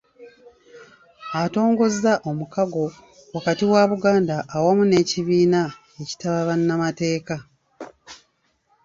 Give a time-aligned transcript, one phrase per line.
[1.41, 2.85] Atongozza omukago
[3.35, 5.61] wakati wa Buganda awamu n'ekibiina
[6.01, 7.35] ekitaba bannamateeka